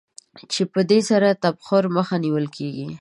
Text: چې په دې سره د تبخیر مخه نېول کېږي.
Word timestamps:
چې 0.53 0.61
په 0.73 0.79
دې 0.89 0.99
سره 1.09 1.27
د 1.33 1.37
تبخیر 1.43 1.85
مخه 1.95 2.15
نېول 2.23 2.47
کېږي. 2.57 2.87